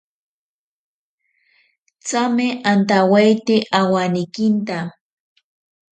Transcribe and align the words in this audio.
Tsame 2.05 2.47
antawaite 2.71 3.55
awanekinta. 3.79 4.77